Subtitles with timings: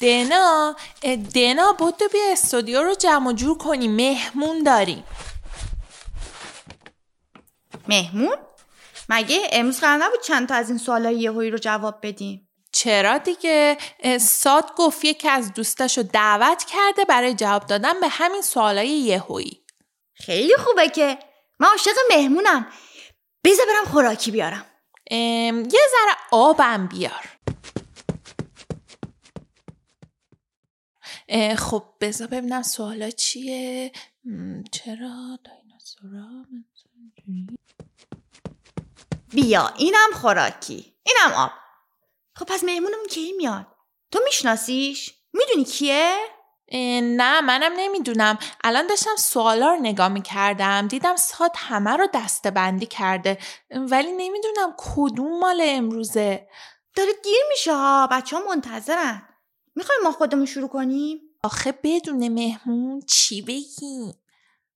[0.00, 0.76] دنا
[1.34, 3.88] دنا بودو بیا استودیو رو جمع جور کنی.
[3.88, 5.04] مهمون داریم
[7.88, 8.36] مهمون؟
[9.08, 13.78] مگه امروز قرار نبود چند تا از این سوالای یهویی رو جواب بدیم؟ چرا دیگه؟
[14.20, 19.64] ساد گفت یکی از دوستاش رو دعوت کرده برای جواب دادن به همین سوالای یهویی.
[20.14, 21.18] خیلی خوبه که.
[21.60, 22.66] من عاشق مهمونم.
[23.44, 24.66] بذار برم خوراکی بیارم.
[25.10, 27.24] یه ذره آبم بیار.
[31.58, 33.92] خب بذار ببینم سوالا چیه.
[34.72, 36.46] چرا دایناسورا؟
[39.28, 40.94] بیا اینم خوراکی.
[41.02, 41.50] اینم آب.
[42.36, 43.66] خب پس مهمونمون کی میاد؟
[44.10, 46.16] تو میشناسیش؟ می‌دونی کیه؟
[47.02, 48.38] نه منم نمی‌دونم.
[48.64, 50.88] الان داشتم سوالا رو نگاه می‌کردم.
[50.88, 53.38] دیدم ساد همه رو دسته بندی کرده.
[53.70, 56.48] ولی نمی‌دونم کدوم مال امروزه.
[56.94, 58.08] داره دیر میشه ها.
[58.10, 59.22] بچه ها منتظرن.
[59.74, 64.14] می‌خوای ما خودمون شروع کنیم؟ آخه بدون مهمون چی بگیم؟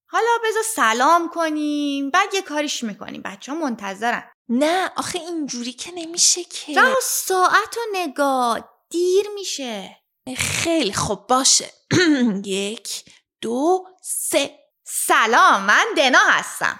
[0.06, 3.22] حالا بذار سلام کنیم بعد یه کاریش می‌کنیم.
[3.25, 4.25] بچه ها منتظرن.
[4.48, 6.81] نه آخه اینجوری که نمیشه که.
[6.81, 8.69] رها ساعت و نگاه.
[8.91, 9.97] دیر میشه.
[10.37, 11.70] خیلی خوب باشه.
[12.45, 13.05] یک
[13.41, 14.59] دو سه.
[14.87, 16.78] سلام من دنا هستم.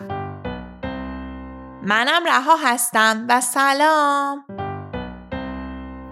[1.83, 4.64] منم رها هستم و سلام.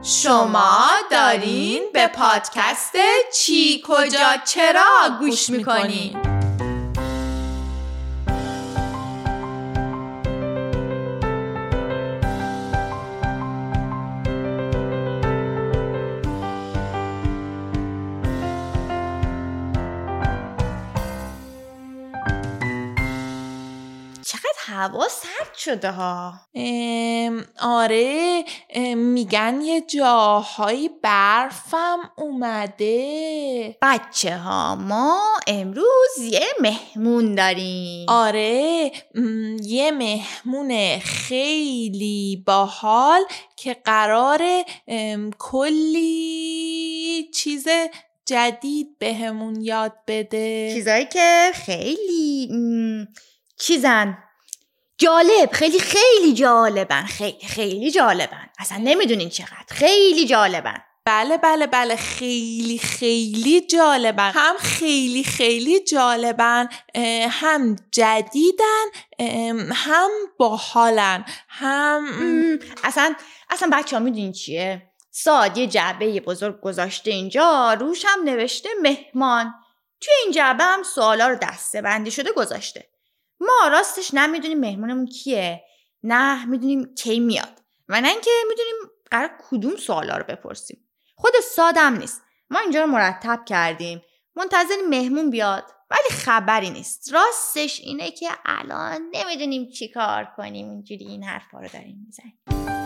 [0.05, 2.93] شما دارین به پادکست
[3.35, 6.32] چی کجا چرا گوش می‌کنین؟
[24.83, 26.35] هوا سرد شده ها.
[27.61, 28.45] آره
[28.95, 33.77] میگن یه جاهایی برفم اومده.
[33.83, 38.07] بچه ها ما امروز یه مهمون داریم.
[38.09, 38.93] آره
[39.63, 43.21] یه مهمون خیلی باحال
[43.57, 44.43] که قرار
[45.39, 47.67] کلی چیز
[48.27, 50.75] جدید بهمون یاد بده.
[50.75, 52.49] چیزایی که خیلی
[53.59, 54.19] چیزن.
[55.03, 58.49] جالب خیلی خیلی جالبن خیلی خیلی جالبن.
[58.59, 59.67] اصلا نمی‌دونین چقدر.
[59.69, 60.83] خیلی جالبن.
[61.05, 61.97] بله بله بله.
[61.97, 64.33] خیلی خیلی جالبن.
[64.35, 66.69] هم خیلی خیلی جالبن
[67.31, 68.87] هم جدیدن
[69.73, 71.25] هم باحالن.
[71.49, 72.05] هم
[72.85, 73.15] اصلا
[73.51, 79.55] اصلا بچه ها می‌دونین چیه؟ ساد یه جعبه بزرگ گذاشته اینجا روش هم نوشته مهمان.
[80.01, 82.92] توی این جعبه هم سوالا رو دسته بندی شده گذاشته.
[83.43, 85.63] ما راستش نمی‌دونیم مهمونمون کیه
[86.03, 88.75] نه می‌دونیم کی میاد و نه اینکه می‌دونیم
[89.11, 90.89] قرار کدوم سوالا رو بپرسیم.
[91.17, 92.23] خود سادم نیست.
[92.51, 94.03] ما اینجا رو مرتب کردیم.
[94.37, 95.65] منتظریم مهمون بیاد.
[95.91, 97.13] ولی خبری نیست.
[97.13, 100.71] راستش اینه که الان نمی‌دونیم چی کار کنیم.
[100.71, 102.82] اینجوری این حرفا رو داریم می‌زنیم.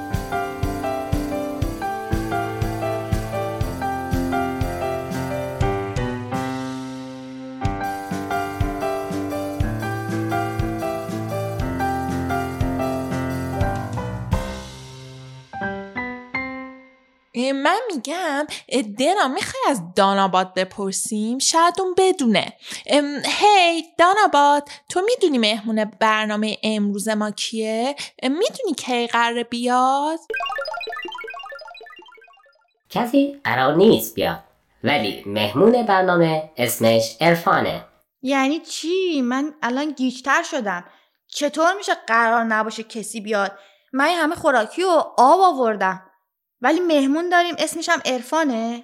[17.36, 18.46] من میگم
[18.98, 22.52] دنا می‌خوای از داناباد بپرسیم؟ شاید اون بدونه.
[23.24, 30.18] هی داناباد تو می‌دونی مهمون برنامه امروز ما کیه؟ می‌دونی کی قراره بیاد؟
[32.90, 34.42] کسی قرار نیست بیاد
[34.84, 37.84] ولی مهمون برنامه اسمش ارفانه
[38.22, 40.84] یعنی چی؟ من الان گیجتر شدم.
[41.28, 43.58] چطور میشه قرار نباشه کسی بیاد؟
[43.92, 46.02] من همه خوراکی و آب آوردم.
[46.60, 48.82] ولی مهمون داریم اسمش هم ارفانه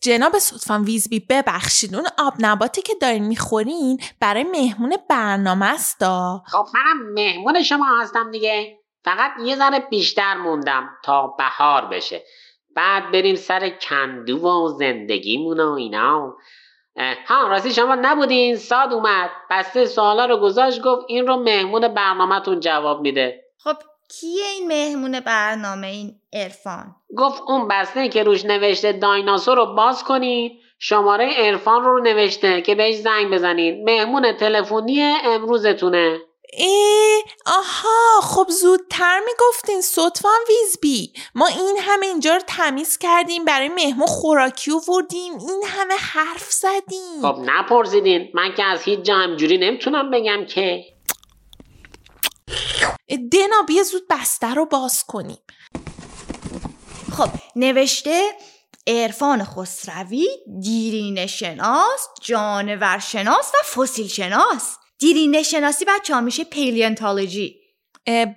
[0.00, 1.94] جناب صدفان ویزبی ببخشید.
[1.94, 6.04] اون آب نباتی که دارین می‌خورین برای مهمون برنامه است.
[6.46, 8.78] خب منم مهمون شما هستم دیگه.
[9.04, 12.24] فقط یه ذره بیشتر موندم تا بهار بشه.
[12.76, 16.36] بعد بریم سر کندو و زندگیمون و اینا.
[17.26, 19.30] ها راستی شما نبودین؟ ساد اومد.
[19.50, 23.44] بسته سوالا رو گذاشت گفت این رو مهمون برنامهتون جواب میده.
[23.58, 23.76] خب
[24.08, 30.04] کیه این مهمون برنامه این ارفان گفت اون بسته که روش نوشته دایناسور رو باز
[30.04, 30.58] کنین.
[30.78, 33.84] شماره ارفان رو نوشته که بهش زنگ بزنین.
[33.84, 36.18] مهمون تلفنی امروزتونه.
[36.58, 41.12] ای آها خب زودتر می‌گفتین صدفان ویزبی.
[41.34, 47.22] ما این همه اینجا رو تمیز کردیم برای مهمون خوراکی وردیم این همه حرف زدیم.
[47.22, 50.84] خب نپرسیدین من که از هیچ جا همجوری نمی‌تونم بگم که.
[53.32, 55.38] دنا بیا زود بستر رو باز کنیم.
[57.16, 58.30] خب نوشته
[58.86, 60.28] عرفان خسروی
[60.60, 67.56] دیرین شناس جانور شناس و فسیل شناس دیرینه شناسی بچه ها میشه paleontology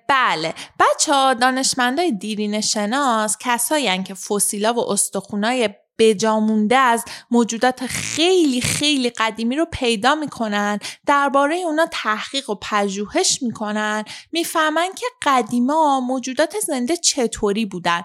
[0.09, 0.53] بله.
[0.79, 5.69] بچه ها دانشمندای دیرین شناس کسایی که فسیلا و استخونای
[5.99, 14.03] بجامونده از موجودات خیلی خیلی قدیمی رو پیدا می‌کنن درباره اونا تحقیق و پژوهش می‌کنن
[14.31, 18.03] می‌فهمن که قدیما موجودات زنده چطوری بودن.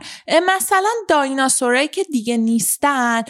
[0.49, 3.23] مثلا دایناسورایی که دیگه نیستن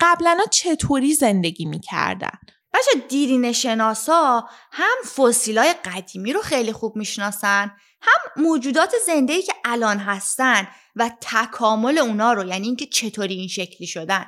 [0.00, 2.38] قبلا چطوری زندگی می‌کردن؟
[2.74, 9.98] بچه دیرین شناسا هم فسیلای قدیمی رو خیلی خوب می‌شناسن هم موجودات زنده که الان
[9.98, 14.26] هستن و تکامل اونا رو یعنی اینکه چطوری این شکلی شدن.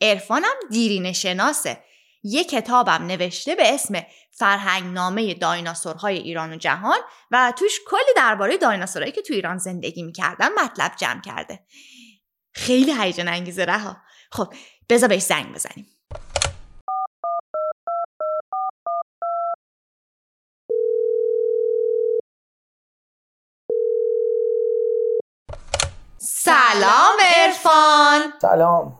[0.00, 1.84] عرفانم دیرین شناسه.
[2.22, 6.98] یه کتابم نوشته به اسم فرهنگ نامه دایناسورهای ایران و جهان
[7.30, 11.66] و توش کلی درباره دایناسورهایی که تو ایران زندگی می‌کردن مطلب جمع کرده.
[12.54, 13.96] خیلی هیجان انگیزه رها.
[14.32, 14.54] خب
[14.88, 15.86] بذار بهش زنگ بزنیم
[26.22, 27.16] سلام
[27.80, 28.92] ارفان سلام.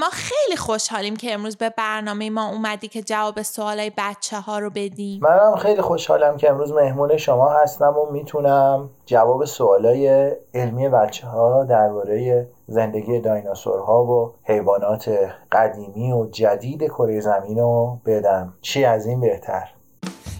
[0.00, 4.70] ما خیلی خوشحالیم که امروز به برنامه ما اومدی که جواب سوالای بچه ها رو
[4.70, 5.20] بدیم.
[5.22, 11.64] منم خیلی خوشحالم که امروز مهمون شما هستم و می‌تونم جواب سوالای علمی بچه ها
[11.64, 15.10] درباره زندگی دایناسورها و حیوانات
[15.52, 18.54] قدیمی و جدید کره زمین رو بدم.
[18.60, 19.68] چی از این بهتر؟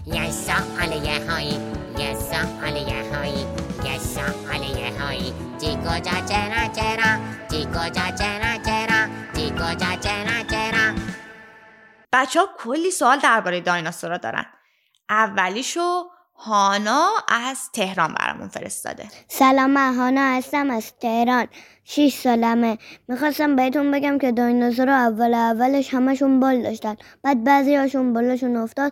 [0.05, 0.31] یه
[12.13, 14.45] بچه ها کلی سوال درباره دایناسورا دارن.
[15.09, 16.03] اولیشو
[16.35, 19.03] هانا از تهران برامون فرستاده.
[19.27, 21.47] سلام من هانا هستم از تهران.
[21.83, 22.77] 6 سالمه.
[23.07, 26.95] می‌خواستم بهتون بگم که دایناسورا اول اولش همشون بال داشتن.
[27.23, 28.91] بعد بعضی هاشون بالاشون افتاد.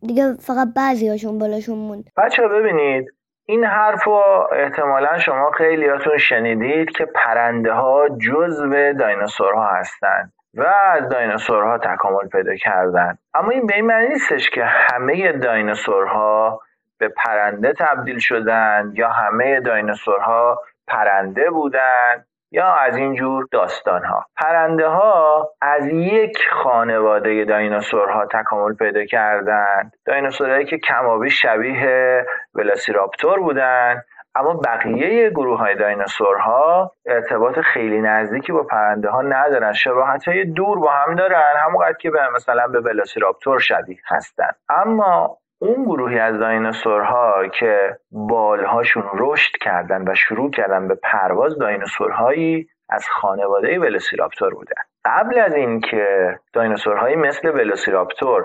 [0.00, 2.10] دیگه فقط بعضی هاشون بالاشون موند.
[2.16, 3.15] بچه ببینید
[3.48, 11.08] این حرف رو احتمالا شما خیلیاتون شنیدید که پرنده ها جزو دایناسورها هستند و از
[11.08, 13.18] دایناسورها تکامل پیدا کردن.
[13.34, 16.60] اما این به این معنی نیستش که همه دایناسورها
[16.98, 22.24] به پرنده تبدیل شدن یا همه دایناسورها پرنده بودن.
[22.50, 29.92] یا از این جور داستان ها پرنده ها از یک خانواده دایناسورها تکامل پیدا کردند.
[30.06, 34.04] دایناسورهایی که کمابی شبیه ولاسیراپتور بودند
[34.34, 39.72] اما بقیه گروه های دایناسورها ارتباط خیلی نزدیکی با پرنده ها ندارن.
[39.72, 44.50] شباهت های دور با هم دارن همونقدر که به مثلا به ولاسیراپتور شبیه هستن.
[44.68, 52.68] اما اون گروهی از دایناسورها که بالهاشون رشد کردن و شروع کردن به پرواز دایناسورهایی
[52.88, 54.82] از خانواده ولوسیراپتور بودن.
[55.04, 58.44] قبل از اینکه دایناسورهایی مثل ولوسیراپتور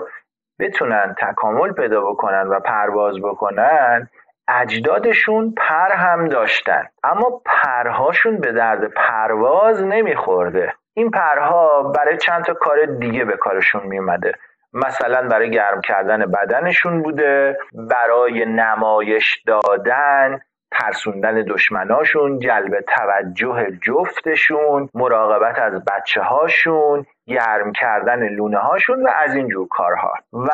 [0.58, 4.08] بتونن تکامل پیدا بکنن و پرواز بکنن
[4.48, 6.86] اجدادشون پر هم داشتن.
[7.04, 10.74] اما پرهاشون به درد پرواز نمیخورده.
[10.94, 14.32] این پرها برای چند تا کار دیگه به کارشون میومده
[14.74, 20.40] مثلا برای گرم کردن بدنشون بوده برای نمایش دادن
[20.72, 29.34] ترسوندن دشمناشون جلب توجه جفتشون مراقبت از بچه هاشون گرم کردن لونه هاشون و از
[29.34, 30.14] این جور کارها.
[30.32, 30.50] و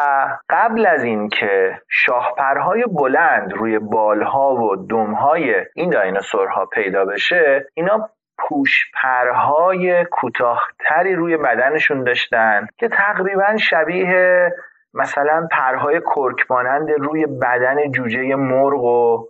[0.51, 10.05] قبل از اینکه شاهپرهای بلند روی بالها و دمهای این دایناسورها پیدا بشه اینا پوشپرهای
[10.05, 14.53] کوتاهتری روی بدنشون داشتن که تقریبا شبیه
[14.99, 19.29] مثلا پرهای کرک مانند روی بدن جوجه مرغ و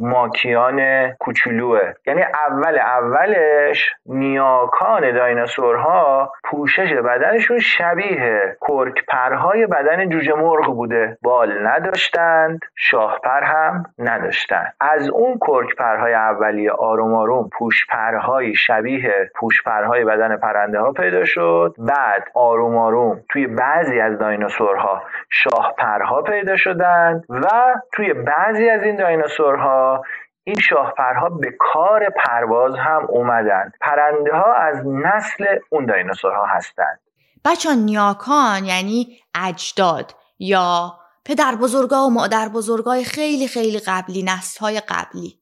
[0.00, 1.92] ماکیان کوچولوه.
[2.06, 11.18] یعنی اول اولش نیاکان دایناسورها پوشش بدنشون شبیه کرک پرهای بدن جوجه مرغ بوده.
[11.22, 14.74] بال نداشتند شاهپر هم نداشتند.
[14.80, 20.92] از اون کرک پرهای اولیه آروم آروم پوش پرهای شبیه پوش پرهای بدن پرنده ها
[20.92, 21.74] پیدا شد.
[21.78, 24.97] بعد آروم آروم توی بعضی از دایناسورها
[25.30, 30.04] شاهپرها پیدا شدند و توی بعضی از این دایناسورها
[30.44, 33.72] این شاهپرها به کار پرواز هم اومدن.
[33.80, 37.00] پرنده ها از نسل اون دایناسورها هستند.
[37.44, 44.80] بچه نیاکان یعنی اجداد یا پدر بزرگا و مادر بزرگای خیلی خیلی قبلی نسل های
[44.80, 45.40] قبلی.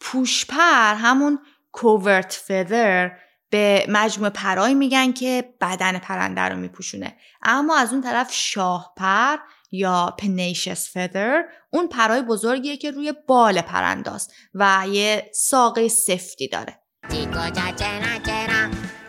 [0.00, 1.38] پوشپر همون
[1.72, 3.12] کوورت فدر
[3.50, 7.16] به مجموع پرایی میگن که بدن پرنده رو میپوشونه.
[7.42, 9.36] اما از اون طرف شاهپر
[9.70, 16.80] یا پنیشس فدر اون پرای بزرگیه که روی بال پرنداست و یه ساقه سفتی داره.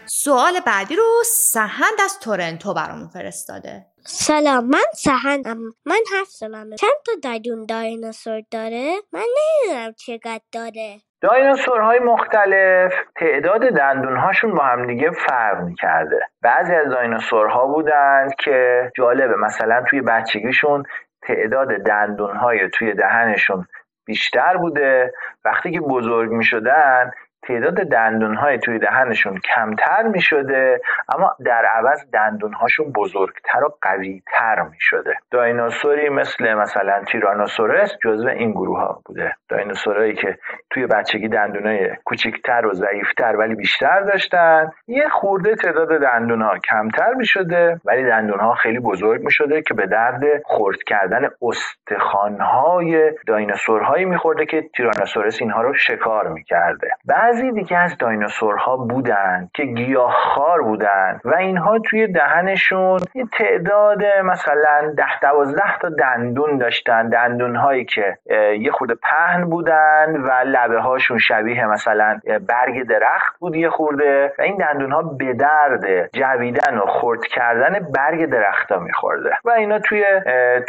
[0.10, 3.86] سوال بعدی رو سهند از تورنتو برامون فرستاده.
[4.06, 5.58] سلام من سهندم.
[5.86, 6.76] من هفت سالمه.
[6.76, 11.02] چند تا دایدون دایناسور داره؟ من نمی‌دونم چقدر داره.
[11.22, 16.20] دایناسورهای مختلف تعداد دندونهاشون با همدیگه فرق می‌کرده.
[16.42, 20.84] بعضی از دایناسورها بودند که جالبه مثلا توی بچگیشون
[21.22, 23.66] تعداد دندونهای توی دهنشون
[24.06, 25.14] بیشتر بوده.
[25.46, 27.12] وقتی که بزرگ می‌شدن
[27.48, 30.82] تعداد دندونهای توی دهنشون کمتر می شده
[31.16, 38.52] اما در عوض دندونهاشون بزرگتر و قویتر می شده دایناسوری مثل مثلا تیرانوسورس جزو این
[38.52, 39.36] گروه ها بوده.
[39.50, 40.38] دایناسورایی که
[40.70, 44.72] توی بچگی دندونای کوچکتر و ضعیفتر ولی بیشتر داشتن.
[44.88, 49.86] یه خورده تعداد دندونها کمتر می شده ولی دندونها خیلی بزرگ می شده که به
[49.86, 56.90] درد خرد کردن استخوانهای دایناسورهایی میخورده که تیرانوسورس اینها رو شکار می‌کرده.
[57.38, 64.94] بعضی دیگه از دایناسورها بودن که گیاهخوار بودن و اینها توی دهنشون یه تعداد مثلا
[64.98, 67.10] ده دوازده تا دندون داشتن.
[67.10, 68.18] دندون هایی که
[68.60, 74.42] یه خورده پهن بودن و لبه هاشون شبیه مثلا برگ درخت بود یه خورده و
[74.42, 79.80] این دندون ها به درد جویدن و خرد کردن برگ درخت ها میخورده و اینا
[79.80, 80.06] توی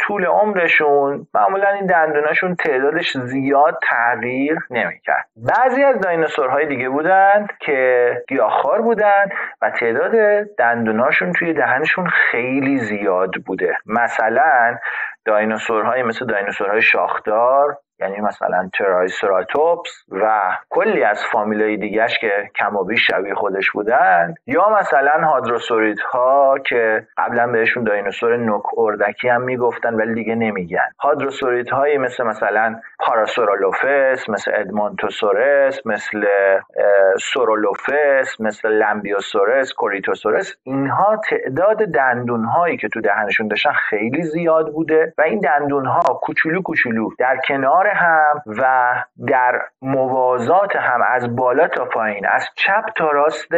[0.01, 5.25] طول عمرشون معمولا این دندوناشون تعدادش زیاد تغییر نمی‌کرد.
[5.35, 5.99] بعضی از
[6.49, 13.77] دایناسورهای دیگه بودند که گیاهخوار بودند و تعداد دندوناشون توی دهنشون خیلی زیاد بوده.
[13.85, 14.77] مثلا
[15.29, 22.83] دایناسورهای مثل دایناسورهای شاخدار یعنی مثلا ترایسراتوپس و کلی از فامیلای دیگهش که کم و
[22.83, 29.41] بیش شبیه خودش بودن یا مثلا هادروسوریت ها که قبلا بهشون دایناسور نوک اردکی هم
[29.41, 30.89] می‌گفتن ولی دیگه نمیگن.
[30.99, 36.25] هادروسوریت هایی مثل مثلا پاراسورولوفس مثل ادمونتوسورس مثل
[37.19, 45.13] سورولوفس مثل لمبیوسورس کوریتوسورس اینها تعداد دندون هایی که تو دهنشون داشتن خیلی زیاد بوده
[45.19, 48.93] و این دندون ها کوچولو کوچولو در کنار هم و
[49.27, 53.51] در موازات هم از بالا تا پایین از چپ تا راست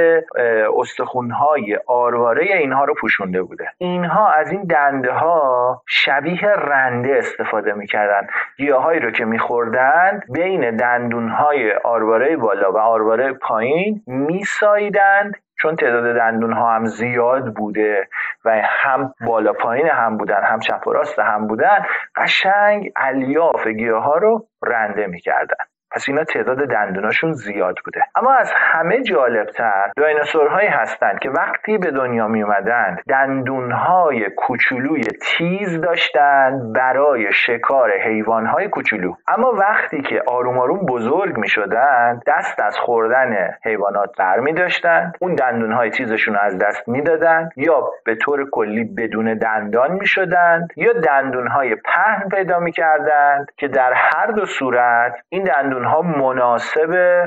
[0.80, 3.66] استخونهای آرواره اینها رو پوشونده بوده.
[3.78, 8.28] اینها از این دنده ها شبیه رنده استفاده می‌کردن.
[8.58, 16.54] گیاهایی رو که میخوردند بین دندونهای آرواره بالا و آرواره پایین میسایدند چون تعداد دندون
[16.54, 18.08] ها هم زیاد بوده
[18.46, 24.04] و هم بالا پایین هم بودن هم چپ و راست هم بودن قشنگ الیاف گیاه
[24.04, 25.66] ها رو رنده می‌کردن.
[25.92, 28.02] پس اینا تعداد دندوناشون زیاد بوده.
[28.16, 35.82] اما از همه جالبتر دایناسورهایی هستند که وقتی به دنیا می اومدند دندونهای کوچولوی تیز
[35.82, 39.14] داشتند برای شکار حیوانهای کوچولو.
[39.28, 45.18] اما وقتی که آروم آروم بزرگ می شدند دست از خوردن حیوانات بر می داشتند
[45.22, 50.94] اون دندونهای تیزشون از دست می‌دادند یا به طور کلی بدون دندان می شدند یا
[50.94, 57.24] دندونهای پهن پیدا می کردند که در هر دو صورت این دندون ها مناسب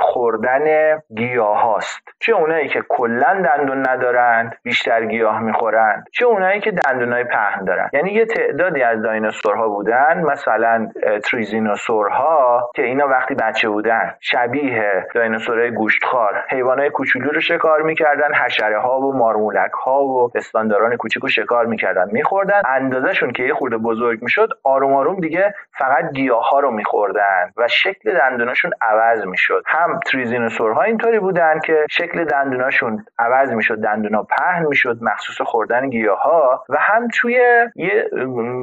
[0.00, 6.70] خوردن گیاه هاست چه اونایی که کلا دندون ندارند بیشتر گیاه می‌خورند چه اونایی که
[6.70, 10.88] دندون های پهن دارند یعنی یه تعدادی از دایناسورها بودن مثلا
[11.24, 16.44] تریزینوسورها که اینا وقتی بچه بودن شبیه دایناسورهای گوشتخوار.
[16.50, 21.66] حیوانات کوچولو رو شکار می‌کردن حشره ها و مارمولک ها و پستانداران کوچیک رو شکار
[21.66, 22.62] می‌کردن میخوردن.
[22.66, 27.68] اندازهشون که یه خورده بزرگ می‌شد آروم آروم دیگه فقط گیاه ها رو میخوردن و
[27.82, 29.62] شکل دندوناشون عوض می‌شد.
[29.66, 36.64] هم تریزینوسورها اینطوری بودن که شکل دندوناشون عوض می‌شد دندونا پهن می‌شد مخصوص خوردن گیاها.
[36.68, 37.40] و هم توی
[37.76, 38.10] یه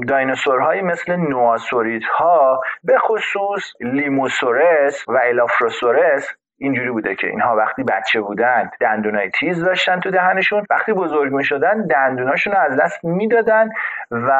[0.07, 8.21] دایناسورهایی مثل نواسوریت ها به خصوص لیموسورس و الافروسورس اینجوری بوده که اینها وقتی بچه
[8.21, 13.69] بودن دندونای تیز داشتن تو دهنشون وقتی بزرگ می شدن دندوناشون رو از دست می‌دادن
[14.11, 14.31] و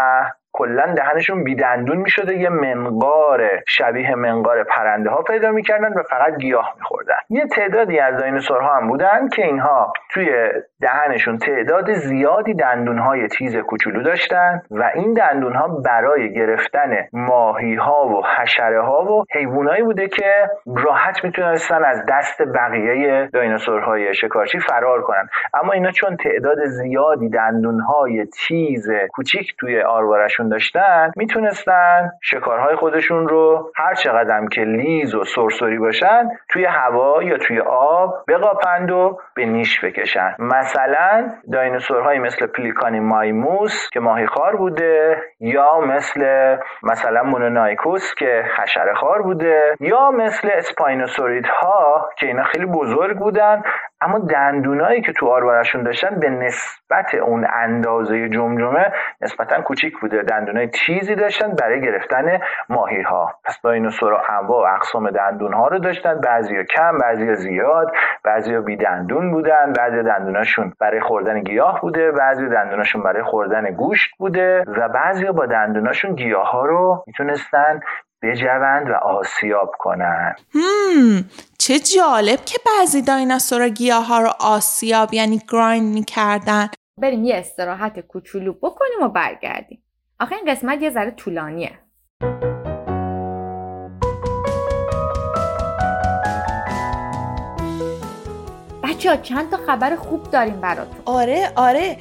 [0.57, 6.74] کلا دهنشون بیدندون می‌شده یه منقار شبیه منقار پرنده ها پیدا می‌کردن و فقط گیاه
[6.77, 7.15] میخوردن.
[7.29, 10.50] یه تعدادی از دایناسورها هم بودن که اینها توی
[10.81, 17.75] دهنشون تعداد زیادی دندون های تیز کوچولو داشتن و این دندون ها برای گرفتن ماهی
[17.75, 24.59] ها و حشره ها و حیوانایی بوده که راحت می‌تونستن از دست بقیه دایناسورهای شکارچی
[24.59, 25.29] فرار کنن.
[25.53, 32.75] اما اینا چون تعداد زیادی دندون های تیز کوچیک توی آروارشون برشون داشتن می‌تونستن شکارهای
[32.75, 38.92] خودشون رو هر چقدر که لیز و سرسری باشن توی هوا یا توی آب بقاپند
[38.92, 40.36] و به نیش بکشن.
[40.40, 48.94] مثلا دایناسورهایی مثل پلیکانی مایموس که ماهی خار بوده یا مثل مثلا مونونایکوس که حشره
[48.94, 53.62] خار بوده یا مثل اسپاینوسوریت ها که اینا خیلی بزرگ بودن
[54.05, 60.21] اما دندونایی که تو آروارشون داشتن به نسبت اون اندازه جمجمه نسبتا کوچیک بوده.
[60.21, 65.79] دندونای تیزی داشتن برای گرفتن ماهی ها پس دایناسورها انواع و اقسام دندون ها رو
[65.79, 66.21] داشتن.
[66.21, 67.91] بعضی کم بعضی زیاد
[68.24, 74.15] بعضی بی دندون بودن بعضی دندوناشون برای خوردن گیاه بوده بعضی دندوناشون برای خوردن گوشت
[74.17, 77.79] بوده و بعضی با دندوناشون گیاه ها رو می‌تونستن
[78.21, 80.35] بجوند و آسیاب کنن.
[81.67, 86.69] چه جالب که بعضی دایناسورا گیاه ها رو آسیاب یعنی گرایند می‌کردن.
[87.01, 89.84] بریم یه استراحت کوچولو بکنیم و برگردیم.
[90.19, 91.79] آخه این قسمت یه ذره طولانیه.
[98.96, 101.02] بچه چند تا خبر خوب داریم براتون.
[101.06, 101.98] آره آره.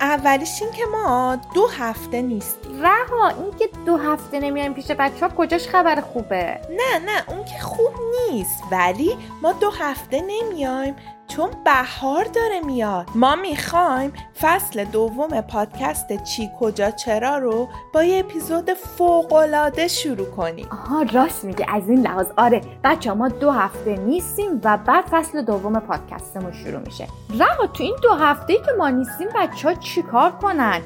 [0.00, 2.82] اولیش این که ما دو هفته نیستیم.
[2.82, 7.44] رها این که دو هفته نمیایم پیش بچه ها کجاش خبر خوبه؟ نه نه اون
[7.44, 7.92] که خوب
[8.30, 8.62] نیست.
[8.70, 10.96] ولی ما دو هفته نمیایم.
[11.36, 13.06] چون بهار داره میاد.
[13.14, 20.68] ما می‌خوایم فصل دوم پادکست چی کجا چرا رو با یه اپیزود فوقالعاده شروع کنیم.
[20.70, 22.26] آها راست میگه از این لحاظ.
[22.36, 27.06] آره بچه ما دو هفته نیستیم و بعد فصل دوم پادکستمون شروع میشه.
[27.38, 30.80] رها تو این دو هفته ای که ما نیستیم بچه ها چیکار کنن؟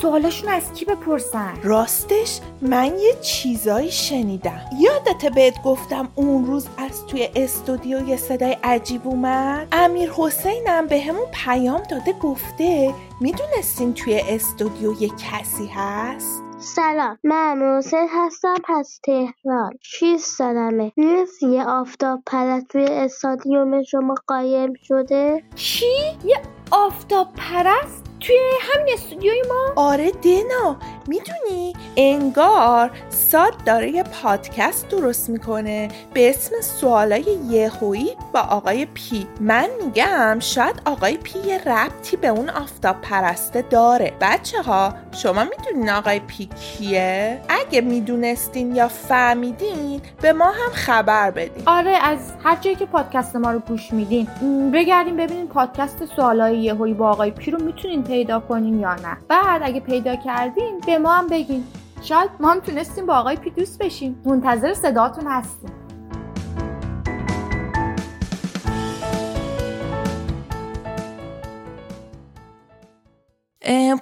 [0.00, 4.60] سوالاشون از کی بپرسن؟ راستش من یه چیزایی شنیدم.
[4.80, 11.00] یادت بهت گفتم اون روز از توی استودیو یه صدای عجیب اومد؟ امیر حسینم به
[11.00, 19.00] همون پیام داده گفته می‌دونستین توی استودیو یه کسی هست؟ سلام من حسین هستم پس
[19.04, 19.72] تهران.
[19.80, 20.92] 6 سالمه.
[20.96, 25.86] می‌رسی یه آفتاب پرست توی استادیوم شما قایم شده؟ چی؟
[26.24, 26.36] یه
[26.70, 30.76] آفتاب پرست؟ توی همین استودیوی ما؟ آره دینا
[31.06, 39.26] می‌دونی؟ انگار ساد داره یه پادکست درست می‌کنه به اسم سوالای یهویی با آقای پی.
[39.40, 44.12] من میگم شاید آقای پی یه ربطی به اون آفتاب پرسته داره.
[44.20, 51.30] بچه ها شما می‌دونین آقای پی کیه؟ اگه می‌دونستین یا فهمیدین به ما هم خبر
[51.30, 51.62] بدین.
[51.66, 54.28] آره از هر جایی که پادکست ما رو گوش میدین.
[54.74, 57.62] بگردین ببینین پادکست سوالای یهویی با آقای پی رو.
[57.62, 59.16] می‌تونین پیدا کنین یا نه.
[59.28, 61.64] بعد اگه پیدا کردین به ما هم بگین.
[62.02, 64.22] شاید ما هم تونستیم با آقای پی دوست بشیم.
[64.24, 65.70] منتظر صداتون هستیم.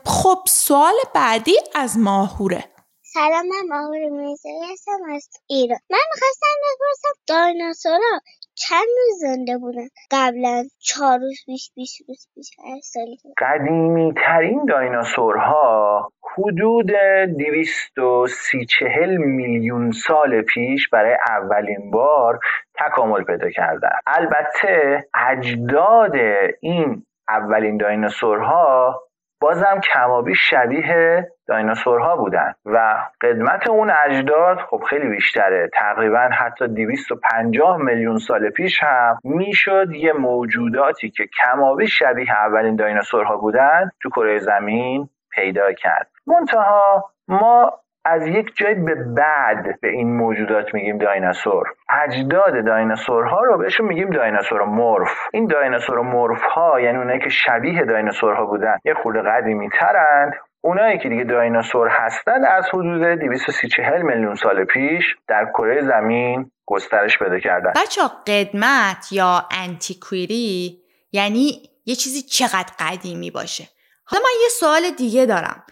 [0.06, 2.64] خب سوال بعدی از ماهوره.
[3.02, 5.78] سلام من ماهور میزایی هستم از ایران.
[5.90, 8.20] من می‌خواستم بپرسم دایناسورا
[8.54, 14.64] چند روز زنده بودن؟ قبلا چهار روز پیش بیش روز پیش هر سالی قدیمی ترین
[14.64, 16.90] دایناسورها حدود
[17.38, 22.38] 230 چهل میلیون سال پیش برای اولین بار
[22.74, 23.90] تکامل پیدا کردن.
[24.06, 26.12] البته اجداد
[26.60, 29.02] این اولین دایناسورها
[29.40, 32.54] بازم کمابی شبیه دایناسورها بودن.
[32.64, 35.70] و قدمت اون اجداد خب خیلی بیشتره.
[35.74, 43.36] تقریبا حتی 250 میلیون سال پیش هم می‌شد یه موجوداتی که کمابی شبیه اولین دایناسورها
[43.36, 46.10] بودن تو کره زمین پیدا کرد.
[46.26, 47.72] منتها ما
[48.04, 51.66] از یک جای به بعد به این موجودات میگیم دایناسور.
[52.02, 55.18] اجداد دایناسورها رو بهشون میگیم دایناسور مورف.
[55.32, 60.98] این دایناسور مورف ها یعنی اونایی که شبیه دایناسورها بودن یه خورده قدیمی ترند اونایی
[60.98, 67.38] که دیگه دایناسور هستند از حدود 230 میلیون سال پیش در کره زمین گسترش پیدا
[67.38, 70.78] کردن بچه قدمت یا انتیکویری
[71.12, 73.64] یعنی یه چیزی چقدر قدیمی باشه
[74.04, 75.62] حالا من یه سوال دیگه دارم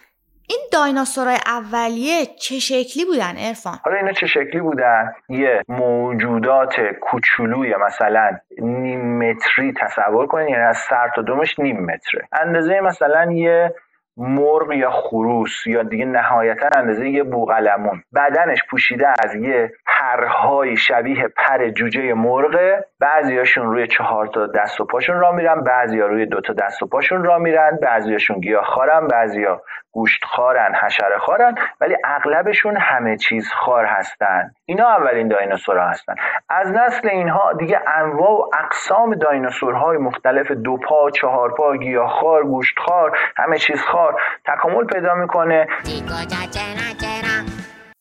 [0.49, 7.75] این دایناسورهای اولیه چه شکلی بودن ارفان؟ حالا اینا چه شکلی بودن؟ یه موجودات کوچولوی
[7.75, 13.75] مثلا نیم متری تصور کنید یعنی از سر تا دومش نیم متره اندازه مثلا یه
[14.19, 21.27] مرغ یا خروس یا دیگه نهایتا اندازه یه بوغلمون بدنش پوشیده از یه پرهای شبیه
[21.27, 26.41] پر جوجه مرغه بعضیاشون روی چهار تا دست و پاشون را میرن بعضیا روی دو
[26.41, 31.95] تا دست و پاشون را میرن بعضیاشون گیاه خارن بعضیا گوشت خارن حشره خارن ولی
[32.05, 34.51] اغلبشون همه چیز خار هستن.
[34.65, 36.15] اینا اولین دایناسورها هستن.
[36.49, 42.43] از نسل اینها دیگه انواع و اقسام دایناسورهای مختلف دو پا چهار پا گیاه خار
[42.43, 45.67] گوشت خار همه چیز خار تکامل پیدا می‌کنه.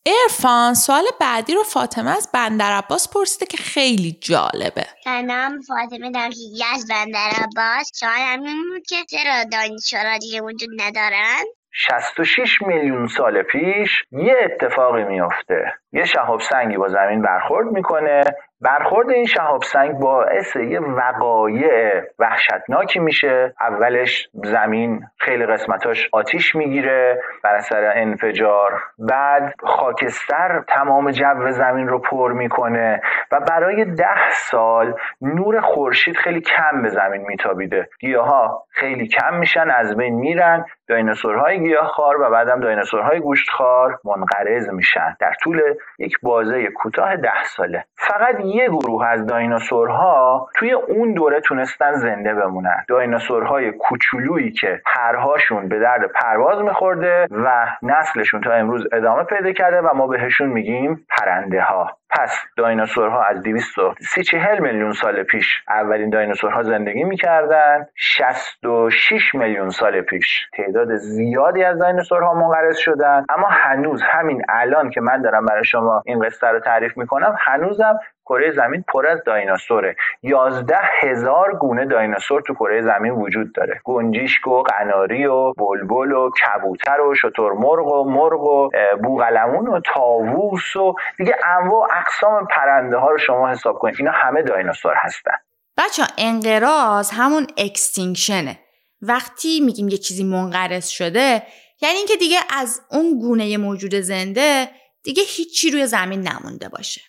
[0.07, 4.87] ارفان سوال بعدی رو فاطمه از بندر عباس پرسیده که خیلی جالبه.
[5.05, 7.90] سلام فاطمه درکیگی از بندر عباس.
[7.94, 11.44] سوال همین بود که چرا دانشگاه دیگه وجود ندارن؟
[11.80, 18.24] 66 میلیون سال پیش یه اتفاقی میفته یه شهاب سنگی با زمین برخورد می‌کنه.
[18.60, 23.54] برخورد این شهاب سنگ باعث یه وقایع وحشتناکی میشه.
[23.60, 31.98] اولش زمین خیلی قسمتاش آتیش می‌گیره بر اثر انفجار بعد خاکستر تمام جو زمین رو
[31.98, 33.00] پر می‌کنه
[33.32, 37.88] و برای ده سال نور خورشید خیلی کم به زمین میتابیده.
[38.00, 45.16] گیاها خیلی کم میشن از بین میرن دایناسورهای گیاهخوار و بعدم دایناسورهای گوشتخوار منقرض میشن.
[45.20, 45.60] در طول
[45.98, 47.84] یک بازه کوتاه ده ساله.
[47.96, 52.84] فقط یه گروه از دایناسورها توی اون دوره تونستن زنده بمونن.
[52.88, 59.80] دایناسورهای کوچولویی که پرهاشون به درد پرواز میخورده و نسلشون تا امروز ادامه پیدا کرده
[59.80, 66.11] و ما بهشون میگیم پرنده ها پس دایناسورها از 230 40 میلیون سال پیش اولین
[66.11, 67.87] دایناسورها زندگی می‌کردن.
[67.94, 73.24] 66 میلیون سال پیش تعداد زیادی از دایناسورها منقرض شدن.
[73.28, 77.98] اما هنوز همین الان که من دارم برای شما این قصه رو تعریف می‌کنم هنوزم
[78.28, 79.96] کره زمین پر از دایناسوره.
[80.22, 83.80] یازده هزار گونه دایناسور تو کره زمین وجود داره.
[83.84, 88.70] گنجیشک و قناری و بلبل و کبوتر و شترمرغ و مرغ و
[89.02, 93.96] بوغلمون و تاووس و دیگه انواع اقسام پرنده ها رو شما حساب کنید.
[93.98, 95.36] اینا همه دایناسور هستن.
[95.78, 98.58] بچه انقراض همون extinction ه.
[99.02, 101.42] وقتی میگیم یه چیزی منقرض شده
[101.82, 104.68] یعنی اینکه دیگه از اون گونه موجود زنده
[105.02, 107.00] دیگه هیچی روی زمین نمونده باشه.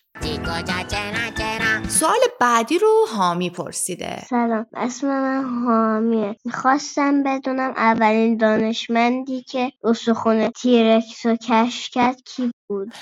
[1.87, 4.17] سوال بعدی رو حامی پرسیده.
[4.17, 6.35] سلام اسم من حامیه.
[6.45, 12.93] می‌خواستم بدونم اولین دانشمندی که استخون تیرکس رو کشف کرد کی بود؟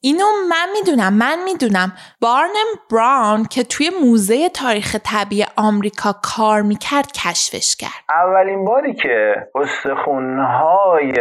[0.00, 1.92] اینو من می‌دونم من می‌دونم.
[2.20, 8.04] بارنم براون که توی موزه تاریخ طبیعی آمریکا کار می‌کرد کشفش کرد.
[8.10, 11.12] اولین باری که استخونهای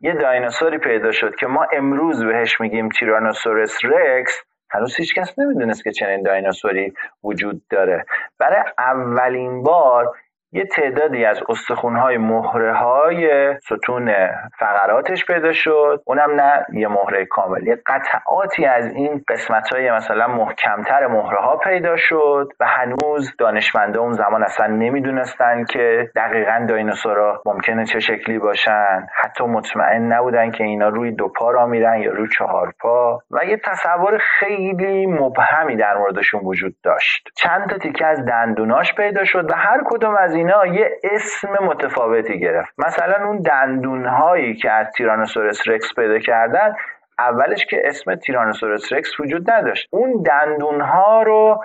[0.00, 4.32] یه دایناسوری پیدا شد که ما امروز بهش میگیم تیرانوسورس رکس
[4.74, 6.92] هنوز هیچ کس نمی‌دونست که چنین دایناسوری
[7.24, 8.06] وجود داره.
[8.38, 10.16] برای اولین بار
[10.54, 14.14] یه تعدادی از استخونهای مهره های ستون
[14.58, 16.02] فقراتش پیدا شد.
[16.06, 21.56] اونم نه یه مهره کامل یه قطعاتی از این قسمت های مثلا محکمتر مهره ها
[21.56, 28.38] پیدا شد و هنوز دانشمنده اون زمان اصلا نمی‌دونستن که دقیقا دایناسورا ممکنه چه شکلی
[28.38, 29.06] باشن.
[29.22, 33.18] حتی مطمئن نبودن که اینا روی دو پا را میرن یا روی چهار پا.
[33.30, 37.28] و یه تصور خیلی مبهمی در موردشون وجود داشت.
[37.36, 42.40] چند تا تیکه از دندوناش پیدا شد و هر کدوم از اینا یه اسم متفاوتی
[42.40, 42.74] گرفت.
[42.78, 46.74] مثلا اون دندون هایی که از تیرانوسورس رکس پیدا کردن
[47.18, 49.88] اولش که اسم تیرانوسورس رکس وجود نداشت.
[49.90, 51.64] اون دندون ها رو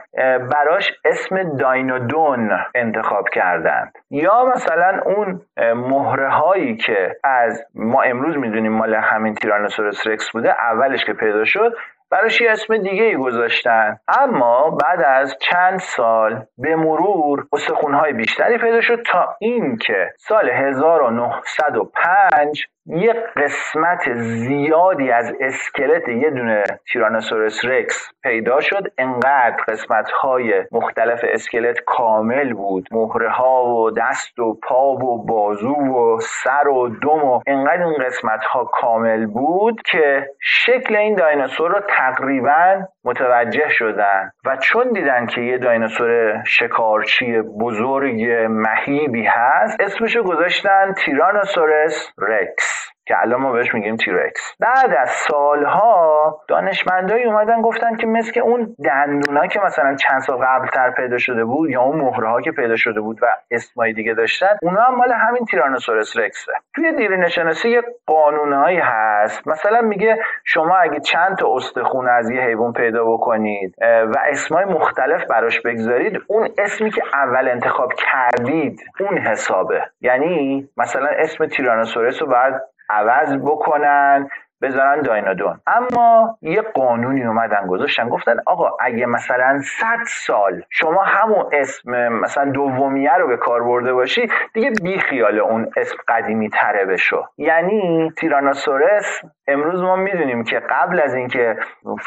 [0.53, 3.91] براش اسم داینودون انتخاب کردند.
[4.11, 5.41] یا مثلا اون
[5.75, 11.45] مهره هایی که از ما امروز می‌دونیم مال همین تیرانوسورس رکس بوده اولش که پیدا
[11.45, 11.73] شد
[12.11, 13.97] براش یه اسم دیگه ای گذاشتن.
[14.07, 22.67] اما بعد از چند سال به مرور استخونهای بیشتری پیدا شد تا اینکه سال 1905
[22.89, 28.83] یه قسمت زیادی از اسکلت یه دونه تیرانوسورس رکس پیدا شد.
[28.97, 32.87] انقدر قسمت های مختلف اسکلت کامل بود.
[32.91, 37.97] مهره ها و دست و پا و بازو و سر و دم و انقدر این
[38.05, 45.25] قسمت ها کامل بود که شکل این دایناسور رو تقریبا متوجه شدن و چون دیدن
[45.25, 52.89] که یه دایناسور شکارچی بزرگ مهیبی هست اسمشو گذاشتن تیرانوسورس رکس.
[53.09, 58.75] که الان ما بهش میگیم تیرکس بعد از سالها دانشمندایی اومدن گفتن که مثل اون
[58.85, 62.51] دندونا که مثلا چند سال قبل تر پیدا شده بود یا اون مهره ها که
[62.51, 66.51] پیدا شده بود و اسمای دیگه داشتن اونا هم مال همین تیرانوسورس رکسه.
[66.75, 69.47] توی دیرینه شناسی یه قانونهایی هست.
[69.47, 75.25] مثلا میگه شما اگه چند تا استخون از یه حیوان پیدا بکنید و اسمای مختلف
[75.25, 79.81] براش بگذارید اون اسمی که اول انتخاب کردید اون حسابه.
[80.01, 82.53] یعنی مثلا اسم تیرانوسورس رو باید
[82.89, 84.29] عوض بکنن.
[84.61, 88.09] بذارن داینادون اما یه قانونی اومدن گذاشتن.
[88.09, 93.93] گفتن آقا اگه مثلا 100 سال شما همون اسم مثلا دومیه رو به کار برده
[93.93, 97.25] باشی دیگه بی خیال اون اسم قدیمی تره بشو.
[97.37, 101.57] یعنی تیرانوسورس امروز ما می‌دونیم که قبل از اینکه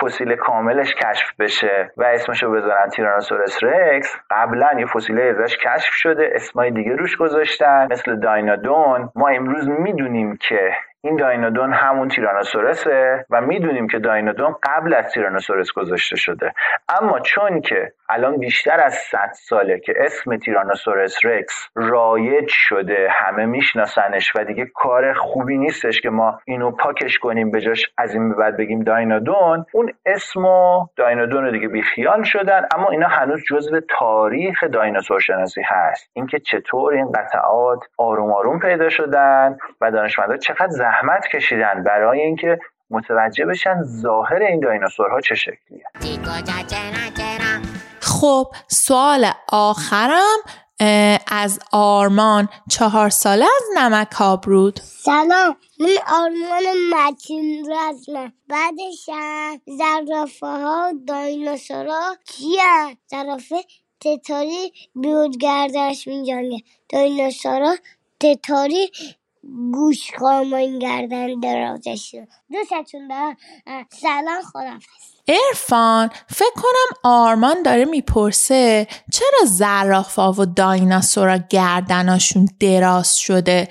[0.00, 6.30] فسیل کاملش کشف بشه و اسمشو بذارن تیرانوسورس رکس قبلا یه فسیل ازش کشف شده
[6.34, 10.72] اسمای دیگه روش گذاشتن مثل داینادون ما امروز می‌دونیم که
[11.04, 16.54] این داینودون همون تیرانوسورسه و می‌دونیم که داینودون قبل از تیرانوسورس گذاشته شده.
[16.88, 23.46] اما چون که الان بیشتر از 100 ساله که اسم تیرانوسورس رکس رایج شده همه
[23.46, 28.28] میشناسنش و دیگه کار خوبی نیستش که ما اینو پاکش کنیم به جاش از این
[28.28, 33.44] به بعد بگیم داینودون اون اسم و داینودون رو دیگه بیخیال شدن اما اینا هنوز
[33.48, 36.10] جزو تاریخ دایناسور شناسی هست.
[36.12, 42.58] اینکه چطور این قطعات آروم آروم پیدا شدن و دانشمندا چقدر زحمت کشیدن برای اینکه
[42.90, 45.84] متوجه بشن ظاهر این دایناسورها چه شکلیه.
[48.22, 50.38] خب سوال آخرم
[51.26, 54.80] از آرمان چهار ساله از نمک آبرود.
[54.84, 56.62] سلام من آرمان
[56.94, 58.32] متین رزمه.
[58.48, 59.10] بعدش
[59.78, 63.64] زرافه ها و دایناسورا کیه زرافه
[64.00, 67.76] تتاری بیود گردنش میجنگه دایناسورا
[68.20, 68.90] تتاری
[69.72, 72.14] گوش خوامان گردن درازش
[72.50, 73.36] دوستتون دارم.
[73.90, 83.68] سلام خدافز ارفان فکر کنم آرمان داره می‌پرسه چرا زرافا و دایناسورا گردناشون دراز شده؟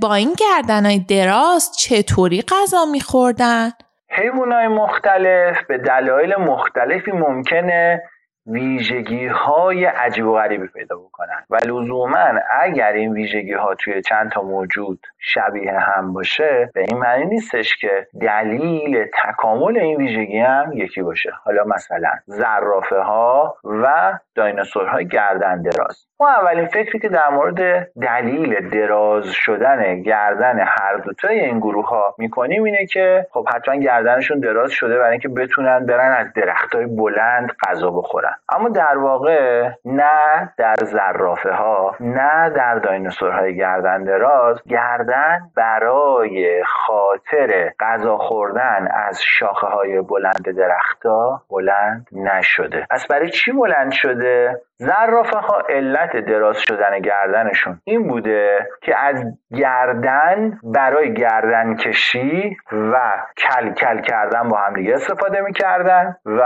[0.00, 3.70] با این گردنای دراز چطوری غذا میخوردن؟
[4.10, 8.02] حیوانای مختلف به دلایل مختلفی ممکنه.
[8.48, 11.44] ویژگی های عجیب و غریبی پیدا بکنن.
[11.50, 16.98] و لزوما اگر این ویژگی ها توی چند تا موجود شبیه هم باشه به این
[16.98, 21.30] معنی نیستش که دلیل تکامل این ویژگی هم یکی باشه.
[21.44, 24.18] حالا مثلا زرافه ها و
[24.76, 26.06] های گردن دراز.
[26.20, 32.14] ما اولین فکری که در مورد دلیل دراز شدن گردن هر دوتای این گروه ها
[32.18, 36.86] می‌کنیم اینه که خب حتما گردنشون دراز شده برای اینکه بتونن برن از درخت های
[36.86, 38.37] بلند غذا بخورن.
[38.48, 47.72] اما در واقع نه در زرافه ها نه در دایناسورهای گردن دراز گردن برای خاطر
[47.80, 52.86] غذا خوردن از شاخه های بلند درختها بلند نشده.
[52.90, 59.24] از برای چی بلند شده؟ زرافه ها علت دراز شدن گردنشون این بوده که از
[59.56, 66.42] گردن برای گردن کشی و کل کل کردن با هم دیگه استفاده می‌کردن و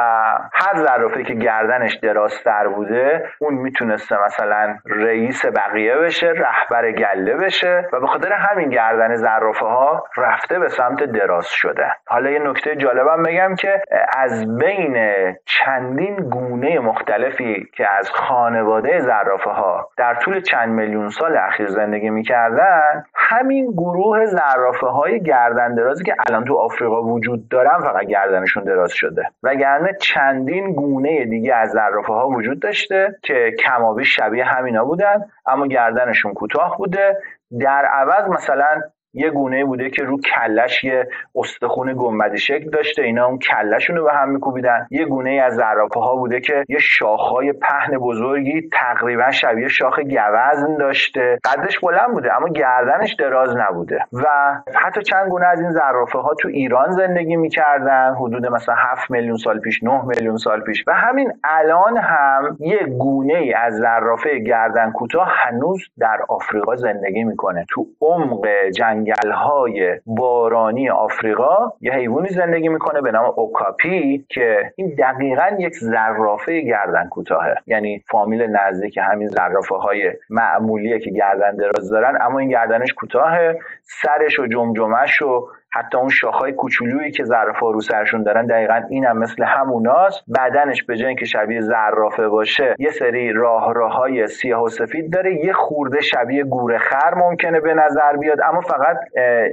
[0.53, 7.89] هر زرافه که گردنش درازتر بوده اون می‌تونسته مثلا رئیس بقیه بشه رهبر گله بشه
[7.93, 11.87] و به خاطر همین گردن زرافه ها رفته به سمت دراز شده.
[12.07, 13.83] حالا یه نکته جالبم بگم که
[14.17, 15.15] از بین
[15.45, 22.11] چندین گونه مختلفی که از خانواده زرافه ها در طول چند میلیون سال اخیر زندگی
[22.11, 28.65] می‌کردن همین گروه زرافه های گردن درازی که الان تو آفریقا وجود دارن فقط گردنشون
[28.65, 29.31] دراز شده.
[29.43, 35.67] وگرنه چندین گونه دیگه از زرافه ها وجود داشته که کمابی شبیه همینا بودن اما
[35.67, 37.19] گردنشون کوتاه بوده.
[37.61, 38.83] در عوض مثلا
[39.15, 43.03] یه گونه بوده که رو کلش یه استخون گنبدی شکل داشته.
[43.03, 44.87] اینا اون کلشون رو به هم میکوبیدن.
[44.91, 50.77] یه گونه از زرافه ها بوده که یه شاخهای پهن بزرگی تقریبا شبیه شاخ گوزن
[50.79, 51.39] داشته.
[51.45, 53.99] قدش بلند بوده اما گردنش دراز نبوده.
[54.13, 54.27] و
[54.75, 58.15] حتی چند گونه از این زرافه ها تو ایران زندگی می‌کردن.
[58.15, 60.85] حدود مثلا 7 میلیون سال پیش 9 میلیون سال پیش.
[60.87, 67.65] و همین الان هم یه گونه از زرافه گردن کوتاه هنوز در آفریقا زندگی می‌کنه.
[67.69, 69.02] تو عمق جنگ
[69.35, 76.61] های بارانی آفریقا یه حیوانی زندگی می‌کنه به نام اوکاپی که این دقیقا یک زرافه
[76.61, 77.55] گردن کوتاهه.
[77.67, 83.59] یعنی فامیل نزدیک همین زرافه های معمولیه که گردن دراز دارن اما این گردنش کوتاهه
[83.83, 89.19] سرش و جمجمش و حتی اون شاخهای کوچولویی که زرافه رو سرشون دارن دقیقا اینم
[89.19, 90.25] مثل هموناست.
[90.35, 95.45] بدنش به جای شبیه زرافه باشه یه سری راه راههای سیاه و سفید داره.
[95.45, 98.97] یه خورده شبیه گوره خر ممکنه به نظر بیاد اما فقط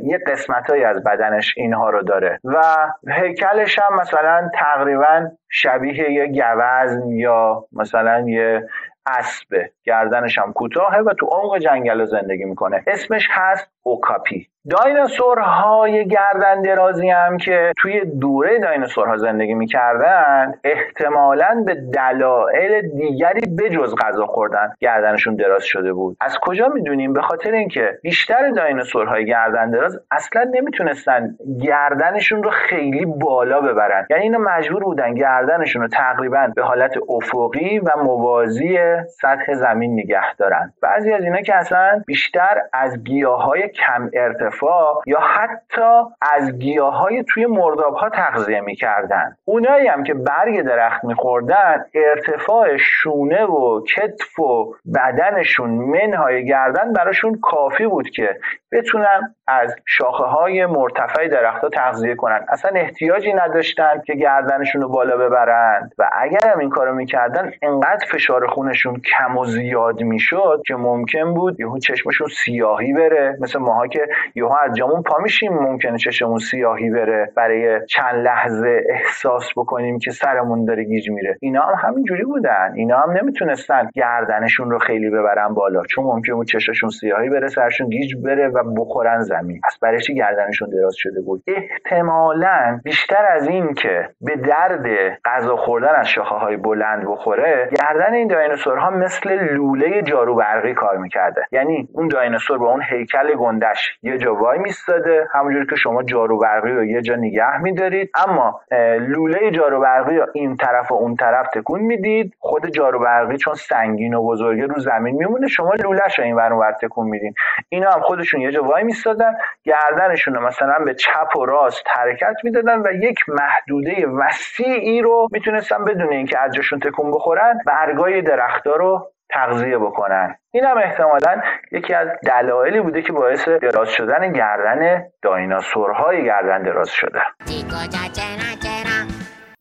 [0.03, 2.39] یه قسمتهایی از بدنش اینها رو داره.
[2.43, 2.62] و
[3.08, 8.67] هیکلش هم مثلا تقریبا شبیه یه گوزن یا مثلا یه
[9.05, 12.84] اسبه گردنش هم کوتاهه و تو عمق جنگل زندگی می‌کنه.
[12.88, 21.75] اسمش هست اوکاپی دایناسورهای گردن درازی هم که توی دوره دایناسورها زندگی می‌کردن احتمالا به
[21.93, 26.17] دلایل دیگری بجز غذا خوردن گردنشون دراز شده بود.
[26.21, 33.06] از کجا می‌دونیم؟ به خاطر اینکه بیشتر دایناسورهای گردن دراز اصلا نمی‌تونستن گردنشون رو خیلی
[33.06, 34.08] بالا ببرن.
[34.10, 38.78] یعنی اینا مجبور بودن گردنشون رو تقریبا به حالت افقی و موازی
[39.21, 40.73] سطح زمین نگه دارن.
[40.82, 47.46] بعضی از اینا که اصلا بیشتر از گیاهای کم ارتفاع یا حتی از گیاهای توی
[47.46, 49.36] مرداب ها تغذیه می‌کردن.
[49.46, 57.39] اونایی هم که برگ درخت میخوردن ارتفاع شونه و کتف و بدنشون منهای گردن براشون
[57.42, 58.39] کافی بود که
[58.72, 65.17] بتونن از شاخه های مرتفع درختها تغذیه کنن اصلا احتیاجی نداشتن که گردنشون رو بالا
[65.17, 65.91] ببرند.
[65.97, 71.33] و اگر هم این کارو می‌کردن انقدر فشار خونشون کم و زیاد می‌شد که ممکن
[71.33, 73.38] بود یهو چشمشون سیاهی بره.
[73.41, 77.31] مثل ماها که یهو از جامون پا میشیم ممکنه چشمون سیاهی بره.
[77.35, 81.38] برای چند لحظه احساس بکنیم که سرمون داره گیج میره.
[81.41, 82.73] اینا هم همینجوری بودن.
[82.75, 85.83] اینا هم نمی‌تونستن گردنشون رو خیلی ببرن بالا.
[85.83, 90.15] چون ممکن بود چشمشون سیاهی بره سرشون گیج بره و بخورن زمین پس برای چی
[90.15, 94.86] گردنشون دراز شده بود؟ احتمالا بیشتر از این که به درد
[95.25, 100.97] غذا خوردن از شاخه های بلند بخوره گردن این دایناسورها مثل لوله جارو برقی کار
[100.97, 101.41] می‌کرده.
[101.52, 106.39] یعنی اون دایناسور با اون هیکل گندش یه جا وای میستاده همونجوری که شما جارو
[106.39, 108.10] برقی رو یه جا نگه میدارید.
[108.28, 108.62] اما
[108.99, 112.34] لوله جارو برقی رو این طرف و اون طرف تکون می‌دید.
[112.39, 116.71] خود جارو برقی چون سنگین و بزرگه رو زمین میمونه شما لولهش رو این ور
[116.82, 117.34] تکون میدین.
[117.69, 119.29] اینا هم خودشون یه جا وای میستادن.
[119.63, 125.86] گردنشون رو مثلا به چپ و راست حرکت می‌دادن و یک محدوده وسیعی رو می‌تونستن
[125.86, 130.36] بدون اینکه از جاشون تکون بخورن برگای درختها رو تغذیه بکنن.
[130.52, 136.89] این هم احتمالا یکی از دلایلی بوده که باعث دراز شدن گردن دایناسورهای گردن دراز
[136.89, 137.22] شده.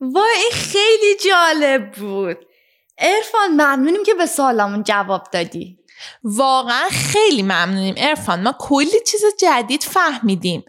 [0.01, 2.47] وای خیلی جالب بود.
[2.99, 5.78] ارفان ممنونیم که به سوالمون جواب دادی.
[6.25, 7.95] واقعا خیلی ممنونیم.
[7.99, 10.65] ارفان ما کلی چیز جدید فهمیدیم.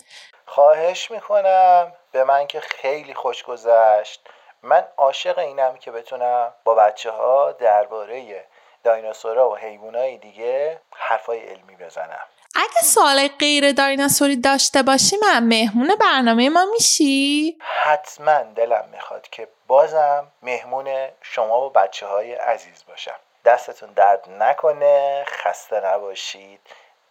[0.46, 1.94] خواهش می‌کنم.
[2.12, 4.22] به من که خیلی خوش گذشت.
[4.64, 8.46] من عاشق اینم که بتونم با بچه ها درباره
[8.84, 12.26] دایناسورها و حیوانای دیگه حرفای علمی بزنم.
[12.56, 19.48] اگه سوال غیر دایناسوری داشته باشی من مهمون برنامه ما میشی؟ حتما دلم می‌خواد که
[19.68, 23.20] بازم مهمون شما و بچه های عزیز باشم.
[23.50, 26.60] دستتون درد نکنه خسته نباشید.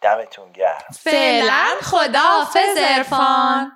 [0.01, 0.79] دمتون گرم.
[0.93, 3.73] فعلا خداحافظ ارفان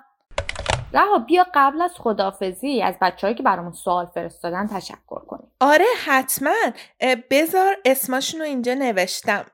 [0.93, 5.42] رها بیا قبل از خدافزی از بچههایی که برامون سوال فرستادن تشکر کنیم.
[5.65, 6.53] آره حتما.
[7.31, 9.45] بذار اسماشون رو اینجا نوشتم.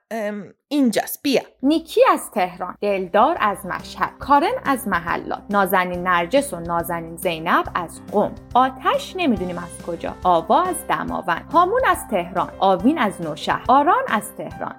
[0.67, 1.24] اینجاست.
[1.24, 1.41] بیا.
[1.63, 8.02] نیکی از تهران دلدار از مشهد کارن از محلات نازنین نرجس و نازنین زینب از
[8.12, 8.36] قم.
[8.54, 11.50] آتش نمی‌دونیم از کجا آوا از دماوند.
[11.54, 14.76] هامون از تهران آوین از نوشهر آران از تهران.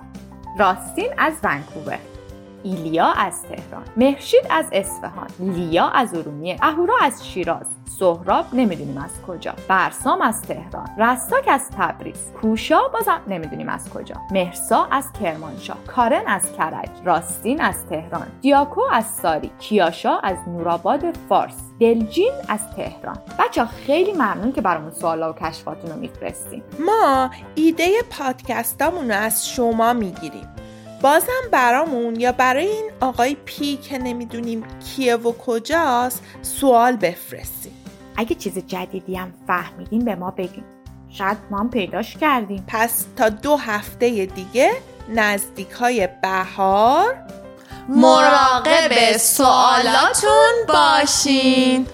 [0.59, 1.99] راستین از ونکوور.
[2.62, 7.66] ایلیا از تهران مهرشید از اصفهان لیا از ارومیه اهورا از شیراز
[7.99, 14.14] سهراب نمی‌دونیم از کجا برسام از تهران رستاک از تبریز کوشا بازم نمی‌دونیم از کجا
[14.31, 21.16] مهرسا از کرمانشاه کارن از کرج راستین از تهران دیاکو از ساری کیاشا از نورآباد
[21.29, 23.18] فارس دلجین از تهران.
[23.38, 29.49] بچه خیلی ممنون که برامون سوالا و کشفاتون رو میفرستیم ما ایده پادکستامون رو از
[29.49, 30.49] شما می‌گیریم.
[31.00, 37.72] بازم برامون یا برای این آقای پی که نمی‌دونیم کیه و کجاست سوال بفرستیم
[38.16, 40.64] اگه چیز جدیدی هم فهمیدین به ما بگین.
[41.08, 42.64] شاید ما هم پیداش کردیم.
[42.68, 44.70] پس تا دو هفته دیگه
[45.08, 47.14] نزدیک های بهار
[47.88, 51.86] مراقب سوالاتون باشین.